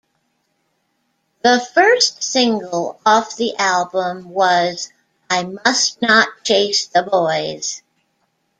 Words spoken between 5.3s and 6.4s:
Must Not